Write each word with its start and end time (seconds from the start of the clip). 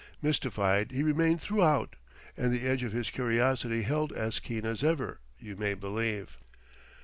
Mystified 0.19 0.89
he 0.93 1.03
remained 1.03 1.41
throughout, 1.41 1.95
and 2.35 2.51
the 2.51 2.65
edge 2.67 2.81
of 2.81 2.91
his 2.91 3.11
curiosity 3.11 3.83
held 3.83 4.11
as 4.11 4.39
keen 4.39 4.65
as 4.65 4.83
ever, 4.83 5.19
you 5.37 5.55
may 5.55 5.75
believe. 5.75 6.37